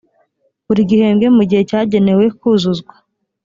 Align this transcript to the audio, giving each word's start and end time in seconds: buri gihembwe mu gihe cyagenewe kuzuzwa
buri 0.65 0.81
gihembwe 0.89 1.25
mu 1.35 1.43
gihe 1.49 1.61
cyagenewe 1.69 2.23
kuzuzwa 2.39 2.93